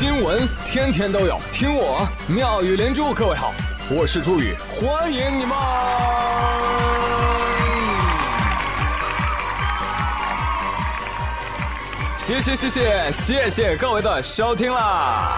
[0.00, 3.12] 新闻天天都有，听我妙语连珠。
[3.12, 3.52] 各位好，
[3.90, 5.54] 我是朱宇，欢迎你们！
[12.16, 15.36] 谢谢谢谢谢谢各位的收听啦！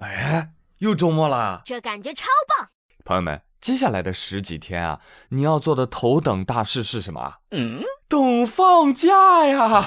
[0.00, 0.50] 哎，
[0.80, 2.68] 又周末啦，这感觉超棒！
[3.06, 5.00] 朋友们，接下来的十几天啊，
[5.30, 7.34] 你要做的头等大事是什么？
[7.50, 9.84] 嗯，等放假呀！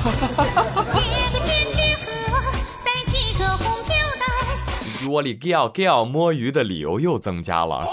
[5.01, 7.87] 鱼窝里 giao giao 摸鱼的理由又增加了。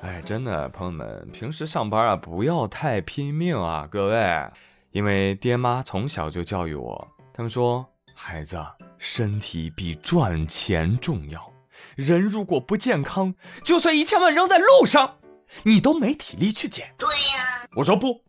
[0.00, 4.50] 哎，真的，朋友们，平时上班啊，不要太拼命啊，各位，
[4.92, 8.56] 因为爹妈从小就教育我，他们说，孩子。
[8.98, 11.52] 身体比赚钱重要。
[11.96, 13.34] 人如果不健康，
[13.64, 15.18] 就算一千万扔在路上，
[15.64, 16.94] 你都没体力去捡。
[16.98, 18.22] 对呀，我说不，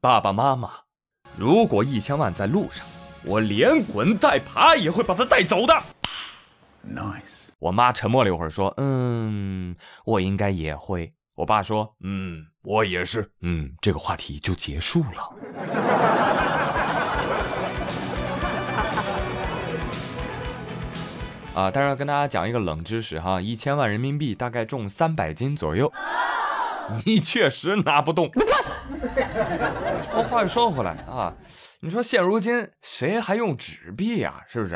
[0.00, 0.70] 爸爸妈妈，
[1.36, 2.86] 如果一千万在路上，
[3.24, 5.74] 我连滚带爬也会把它带走的。
[6.86, 7.22] Nice。
[7.58, 16.53] 我妈沉默了一会儿，说：“嗯，我应该也会。”我爸说：“嗯，我也是。”嗯，这个话题就结束了。
[21.54, 25.92] 啊，但是要跟大家讲一个冷知识哈，一千万人民币大概重三百斤左右，
[27.06, 28.28] 你确实拿不动。
[30.12, 31.32] 我话又说回来啊，
[31.80, 34.42] 你说现如今谁还用纸币呀？
[34.48, 34.74] 是不是？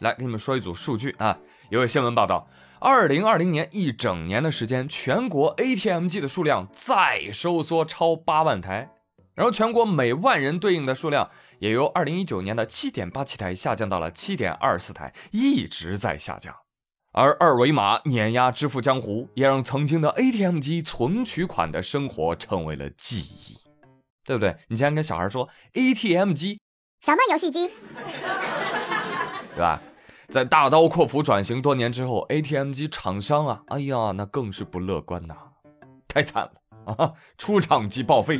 [0.00, 1.38] 来给你们说一组数据啊，
[1.70, 2.48] 有位新闻报道，
[2.80, 8.90] 二零二零年一整年的时间，全国 ATM 机的数量再收缩超八万台，
[9.36, 11.30] 然后全国每万人对应的数量。
[11.58, 16.54] 也由二零一九年的七点八七台下降到了七点二四台，一直在下降。
[17.12, 23.56] 而二维码碾压支付江湖，也让曾经的 ATM 机存取款的生活成为了记忆，
[24.24, 24.56] 对不对？
[24.68, 26.60] 你竟然跟小孩说 ATM 机
[27.00, 27.70] 什么游戏机，
[29.54, 29.80] 对吧？
[30.28, 35.36] 在大刀阔斧转型多年之后，ATM 机厂商啊，哎呀，那更是不乐观呐，
[36.08, 38.38] 太惨了啊，出厂即报废。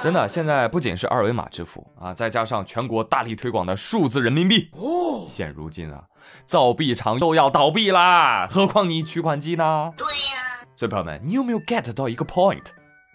[0.00, 6.04] 真的，现在不仅是二维码支付啊，再加上全国大力推广的数字人民币，哦，现如今啊，
[6.46, 9.92] 造币厂都要倒闭啦，何况你取款机呢？
[9.96, 10.66] 对呀。
[10.76, 12.66] 所以朋友们，你有没有 get 到一个 point？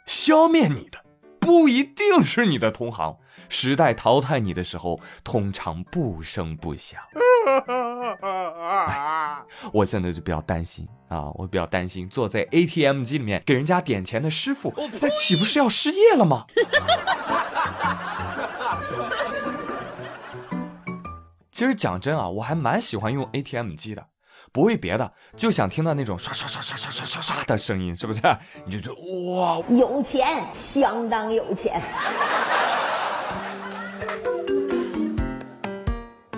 [0.05, 0.99] 消灭你的
[1.39, 3.17] 不一定是你的同行，
[3.47, 6.99] 时代淘汰你的时候，通常不声不响。
[9.73, 16.45] 我现在就比较担心啊，我比较担心坐在 ATM 机里面给人家点钱的师傅，那岂不是要失业了吗？
[21.51, 24.07] 其实讲真啊，我还蛮喜欢用 ATM 机的，
[24.51, 28.21] 不为别的，就想听到那种刷刷刷刷刷刷刷刷的声音，是不是？
[28.65, 28.95] 你就觉得
[29.35, 31.79] 哇，有钱，相当有钱。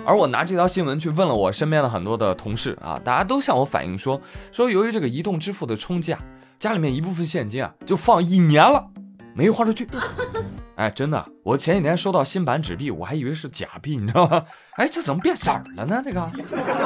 [0.06, 4.20] 而我拿这条新闻去问了我身边的很多的同事啊，大家都向我反映说，
[4.52, 6.20] 说由于这个移动支付的冲击啊，
[6.58, 8.86] 家里面一部分现金啊就放一年了，
[9.34, 9.88] 没花出去。
[10.76, 14.44] 哎，真的，我前几天收到新版纸币，我还以为是假币，你知道吗？
[14.76, 16.00] 哎，这怎么变色了呢？
[16.04, 16.20] 这个，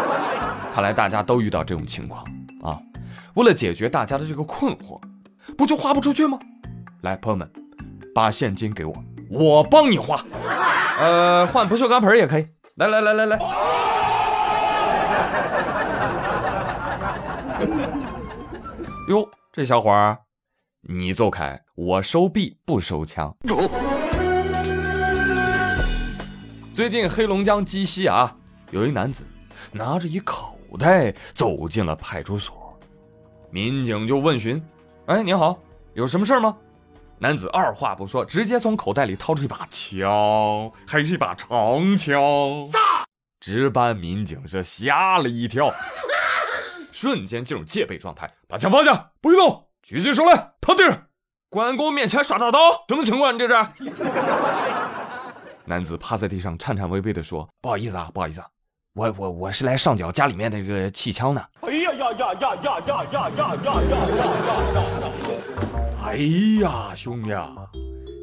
[0.72, 2.24] 看来大家都遇到这种情况
[2.62, 2.78] 啊。
[3.34, 4.98] 为了解决大家的这个困惑，
[5.58, 6.38] 不就花不出去吗？
[7.02, 7.50] 来，朋友们，
[8.14, 8.94] 把现金给我，
[9.28, 10.24] 我帮你花。
[10.98, 12.46] 呃，换不锈钢盆也可以。
[12.76, 13.38] 来来来来来！
[19.08, 20.16] 哟，这小伙儿，
[20.82, 23.34] 你走开，我收币不收枪。
[26.72, 28.34] 最近黑龙江鸡西啊，
[28.70, 29.24] 有一男子
[29.72, 32.78] 拿着一口袋走进了派出所，
[33.50, 34.62] 民警就问询
[35.06, 35.58] ：“哎，您好，
[35.94, 36.56] 有什么事吗？”
[37.22, 42.18] 男子二话不说，直接从口袋里掏出一把枪，还是一把长枪。
[43.38, 45.70] 值班民警是吓了一跳，
[46.90, 51.08] 瞬间进入戒备状态，把枪放下，不许动，举起手来，趴地上，
[51.50, 52.58] 关公面前耍大刀，
[52.88, 53.34] 什么情况？
[53.34, 53.54] 你这是？
[55.66, 58.42] 男子趴在地上，颤颤巍巍地说：“不好意思啊，不好意思，
[58.94, 64.14] 我我我是来上缴家里面的这个气枪的。”哎呀呀呀呀呀呀呀呀呀呀呀
[64.74, 65.69] 呀！
[66.02, 66.16] 哎
[66.60, 67.30] 呀，兄弟，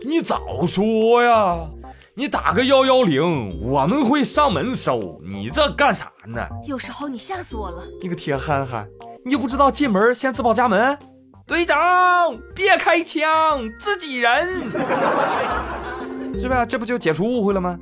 [0.06, 1.70] 你早说呀！
[2.16, 5.22] 你打个幺幺零，我们会上门收。
[5.24, 6.42] 你这干啥呢？
[6.66, 7.84] 有时候你吓死我了！
[8.02, 8.88] 你个铁憨憨，
[9.24, 10.98] 你就不知道进门先自报家门？
[11.46, 14.70] 队长，别开枪，自己人，
[16.40, 16.66] 是吧？
[16.66, 17.78] 这不就解除误会了吗？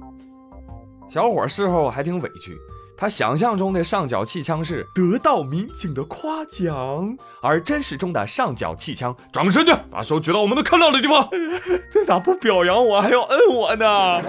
[1.09, 2.57] 小伙事后还挺委屈，
[2.97, 11.27] 他想象中的上缴气枪是得到民警的夸奖，而真实中的上缴气枪，转过身去，把手举到我们都看到的地方。
[11.92, 14.21] 这咋不表扬我，还要摁我呢？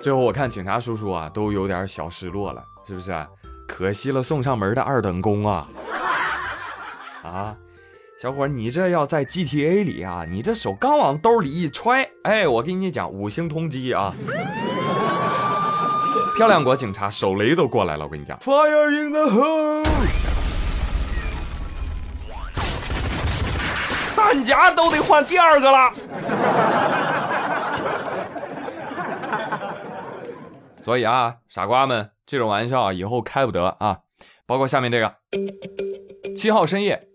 [0.00, 3.12] 最后我看警察叔叔啊，都有点小失落了，是不是？
[3.66, 5.68] 可惜了送上门的二等功啊！
[7.22, 7.54] 啊！
[8.20, 14.12] 小伙，你这要在 GTA 里啊，你这手刚往兜里一揣，哎，我跟你讲，五星通缉啊！
[16.36, 19.82] 漂亮国警察手雷都过来了，我跟你讲，Fire in the hole，
[24.14, 25.90] 弹夹都得换第二个了。
[30.84, 34.00] 所以啊，傻瓜们，这种玩笑以后开不得啊！
[34.44, 35.14] 包括下面这个，
[36.36, 37.06] 七号深夜。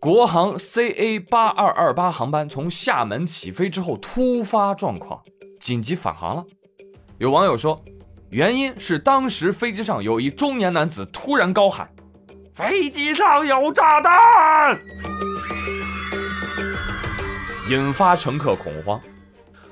[0.00, 5.20] 国航 CA 八二二八航班从厦门起飞之后突发状况，
[5.58, 6.44] 紧急返航了。
[7.18, 7.82] 有网友说，
[8.30, 11.90] 原因是当时飞机上有一中年男子突然高喊
[12.54, 14.80] ：“飞机上有炸弹”，
[17.68, 19.00] 引发乘客恐慌。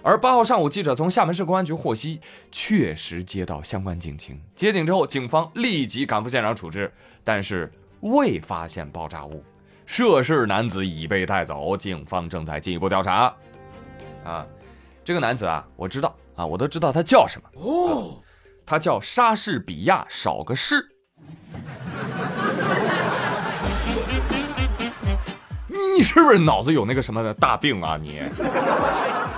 [0.03, 2.21] 而八号上午，记者从厦门市公安局获悉，
[2.51, 4.41] 确实接到相关警情。
[4.57, 6.93] 接警之后，警方立即赶赴现场处置，
[7.23, 7.71] 但是
[8.01, 9.45] 未发现爆炸物。
[9.87, 13.33] 涉事男子已被带走，警方正在进一步调查。
[14.25, 14.45] 啊，
[15.05, 17.49] 这个男子啊，我知道啊，我都知道他叫什么。
[17.55, 18.21] 哦，
[18.67, 20.85] 他叫莎士比亚，少个士。
[25.69, 27.97] 你是不是脑子有那个什么的大病啊？
[27.97, 28.21] 你，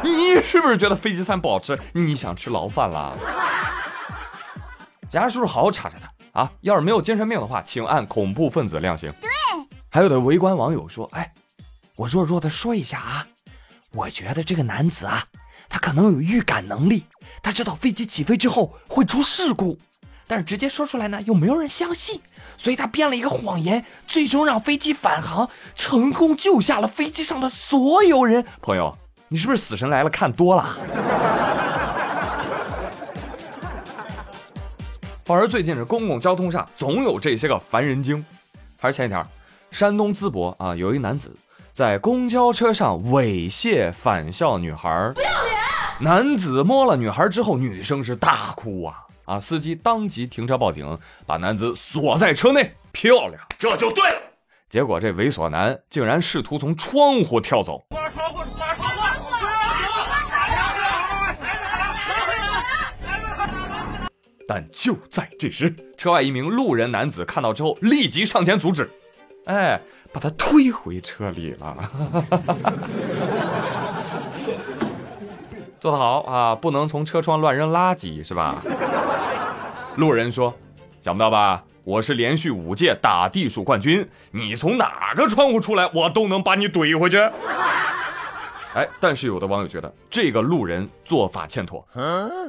[0.03, 1.79] 你是不是觉得飞机餐不好吃？
[1.93, 3.17] 你想吃牢饭了？
[5.11, 6.51] 警察叔叔，好好查查他啊！
[6.63, 9.13] 要是没有精神病的话，请按恐怖分子量刑。
[9.91, 11.33] 还有的围观网友说：“哎，
[11.97, 13.27] 我弱弱的说一下啊，
[13.93, 15.25] 我觉得这个男子啊，
[15.69, 17.07] 他可能有预感能力，
[17.43, 19.79] 他知道飞机起飞之后会出事故，
[20.27, 22.21] 但是直接说出来呢又没有人相信，
[22.59, 28.45] 所以他编了一个谎言，最终让飞机返航，成功救下了飞机上的所有人。
[28.61, 28.95] 朋友，
[29.29, 30.77] 你是不是《死神来了》看多了？
[35.25, 38.23] 反而最近这公共交通上总有这些个烦人精，
[38.79, 39.27] 还是前一条。”
[39.71, 41.35] 山东淄博啊，有一男子
[41.73, 45.57] 在公交车上猥亵返校女孩，不要脸！
[46.01, 49.41] 男子摸了女孩之后，女生是大哭啊啊！
[49.41, 52.75] 司机当即停车报警，把男子锁在车内。
[52.91, 54.21] 漂亮，这就对了。
[54.69, 57.85] 结果这猥琐男竟然试图从窗户跳走。
[64.49, 68.91] 但就在这时，车外一名路人男子看到之后，立即上前阻止。
[69.49, 69.81] 哎，
[70.13, 71.77] 把他推回车里了，
[75.81, 76.55] 做得好啊！
[76.55, 78.57] 不能从车窗乱扔垃圾，是吧？
[79.97, 80.55] 路人说
[81.01, 81.65] ：“想不到吧？
[81.85, 87.17] 我是连续五届打地鼠冠军，你从哪个窗户出来，我都能把你怼回去。”
[88.75, 91.87] 哎，但是有的网友觉得这个路人做法欠妥。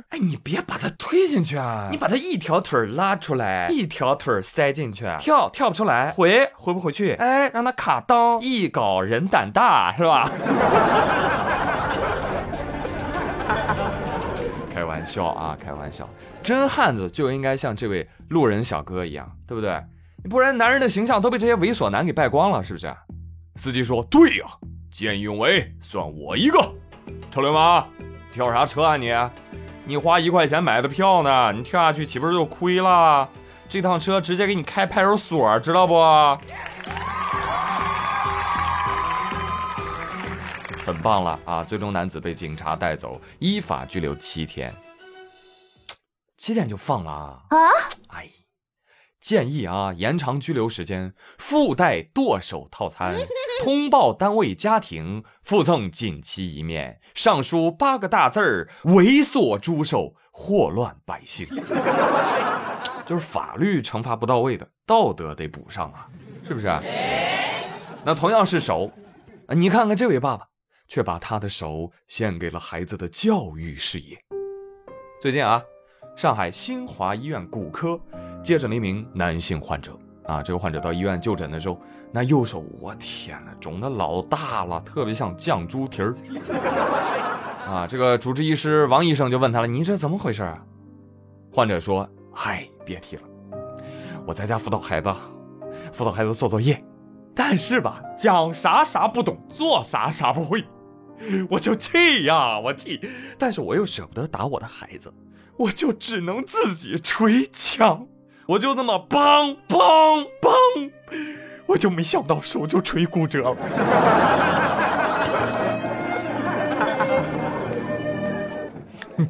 [0.10, 7.13] 哎，你别把他推进去啊，你把他一条腿拉出来，一条腿塞进去，跳跳不出来，回回不回去。
[7.13, 10.30] 哎，让他卡裆，一搞人胆大，是吧？
[14.74, 16.07] 开玩笑啊，开玩笑。
[16.44, 19.81] 真汉子就应该像这位路人小哥一样，对不对？
[20.30, 22.94] 不然男人的形象都被这些猥琐男给败光了，是不是？
[23.55, 24.46] 司机说：“对呀。”
[24.91, 26.60] 见义勇为，算我一个。
[27.31, 27.86] 臭流氓，
[28.31, 29.13] 跳啥车啊你？
[29.86, 33.27] 你花一块钱买的票呢，你跳下去岂不是就亏了？
[33.67, 35.96] 这趟车直接给你开派出所，知道不？
[40.86, 41.63] 很棒了啊！
[41.63, 44.74] 最终男子被警察带走，依法拘留七天。
[46.36, 47.43] 七天就放了啊？
[48.10, 48.27] 哎。
[49.20, 53.18] 建议啊，延长拘留时间，附带剁手套餐，
[53.64, 61.48] 通报单位家庭，附赠锦旗一面，上书八个大字儿：猥琐猪手，祸乱百姓。
[63.06, 66.08] 就是法律惩罚不到位的，道德得补上啊，
[66.48, 66.68] 是不是？
[68.06, 68.92] 那同样是手，
[69.50, 70.48] 你看看这位爸爸，
[70.88, 74.18] 却把他的手献给了孩子的教育事业。
[75.22, 75.62] 最近啊。
[76.16, 77.98] 上海新华医院骨科
[78.41, 81.79] 接诊了一名男性患者啊，这个患者到医院就诊的时候，
[82.12, 86.15] 那右手，我天哪，肿的老大了，特别像酱猪蹄儿
[87.67, 87.86] 啊。
[87.88, 90.63] 这个主治医师王医生就问他了：“你这怎么回事啊？”
[91.51, 93.24] 患者说：“嗨，别提了，
[94.25, 95.13] 我在家辅导孩子，
[95.91, 96.84] 辅导孩子做作业，
[97.36, 100.63] 但是吧，讲啥啥不懂，做啥啥不会，
[101.50, 103.01] 我就气呀，我气，
[103.38, 105.13] 但是我又舍不得打我的孩子。”
[105.60, 108.08] 我就只能自己捶墙，
[108.50, 110.91] 我就那么梆梆梆，
[111.68, 113.56] 我就没想到手就锤骨折了。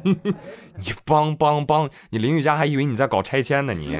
[0.02, 3.98] 你你梆梆梆，你邻居家还以为你在搞拆迁呢你。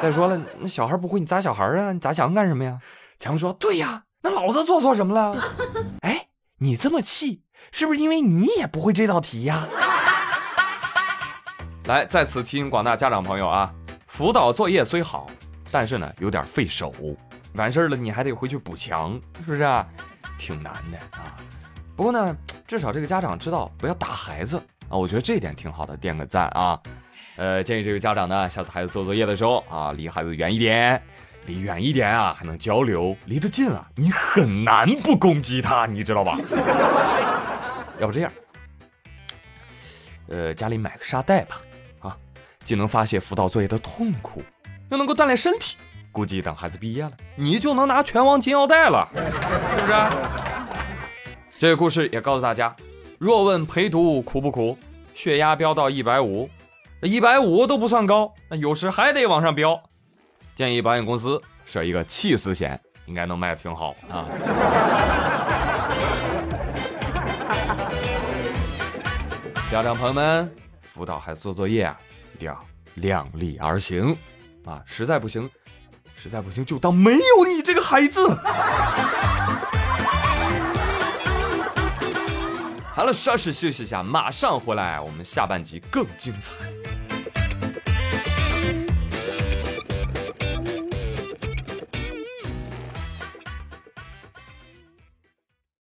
[0.00, 1.92] 再说了，那小孩不会，你砸小孩啊？
[1.92, 2.78] 你砸墙干什么呀？
[3.18, 5.36] 强说：“对呀，那老子做错什么了？”
[6.02, 6.28] 哎，
[6.58, 7.42] 你这么气，
[7.72, 9.66] 是不是因为你也不会这道题呀？
[11.86, 13.72] 来，在此提醒广大家长朋友啊，
[14.14, 15.26] 辅导作业虽好，
[15.72, 16.94] 但是呢有点费手，
[17.54, 19.84] 完事儿了你还得回去补墙，是不是啊？
[20.38, 21.36] 挺难的啊。
[21.96, 24.56] 不过呢，至少这个家长知道不要打孩子
[24.88, 26.80] 啊，我觉得这一点挺好的，点个赞啊。
[27.34, 31.02] 呃，建议这个家长呢，下次孩子做作业的时候啊，离孩子远一点，
[31.46, 36.38] 离远一点啊，还能交流；离得近啊，你很难不攻击他，你知道吧？
[37.98, 38.32] 要不这样，
[40.28, 41.73] 呃，家里买个沙袋吧，啊，
[42.64, 44.42] 既能发泄辅导作业的痛苦，
[44.90, 45.76] 又能够锻炼身体。
[46.10, 49.20] 估计等孩子毕业了，你就能拿拳王金腰带了，是
[49.82, 49.92] 不是？
[51.58, 52.74] 这个故事也告诉大家：
[53.18, 54.78] 若问陪读苦不苦，
[55.12, 56.48] 血压飙到一百五。
[57.02, 59.78] 一百五都不算高，那有时还得往上飙。
[60.54, 64.24] 建议保险公司设一个气死险，应该能卖的挺好啊。
[69.70, 71.98] 家长朋友们，辅导孩子做作业啊，
[72.34, 72.64] 一定要
[72.94, 74.16] 量力而行
[74.64, 74.82] 啊！
[74.84, 75.48] 实在不行，
[76.20, 78.26] 实在不行就当没有你这个孩子。
[82.92, 86.52] 好了，稍事休息一下，马上回来，我们下半集更精彩。